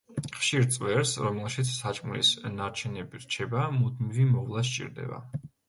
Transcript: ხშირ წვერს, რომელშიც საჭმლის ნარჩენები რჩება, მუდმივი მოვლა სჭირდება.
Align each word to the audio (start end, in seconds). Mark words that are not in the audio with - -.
ხშირ 0.43 0.63
წვერს, 0.75 1.11
რომელშიც 1.25 1.69
საჭმლის 1.73 2.33
ნარჩენები 2.55 3.23
რჩება, 3.27 3.69
მუდმივი 3.79 4.29
მოვლა 4.35 4.69
სჭირდება. 4.73 5.25